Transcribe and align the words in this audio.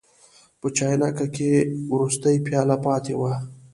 په 0.59 0.67
چاینکه 0.77 1.25
کې 1.35 1.49
وروستۍ 1.93 2.37
پیاله 2.45 2.77
پاتې 2.85 3.13
وه. 3.19 3.33